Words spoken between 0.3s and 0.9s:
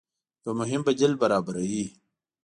يو مهم